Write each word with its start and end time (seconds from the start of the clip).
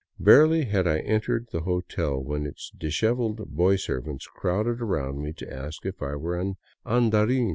Barely 0.19 0.65
had 0.65 0.87
I 0.87 0.97
entered 0.97 1.49
the 1.51 1.59
hotel 1.61 2.17
when 2.17 2.47
its 2.47 2.71
dishevelled 2.75 3.55
boy 3.55 3.75
servants 3.75 4.25
crowded 4.25 4.81
around 4.81 5.21
me 5.21 5.31
to 5.33 5.53
ask 5.53 5.85
if 5.85 6.01
I 6.01 6.15
were 6.15 6.39
an" 6.39 6.55
andarin." 6.87 7.49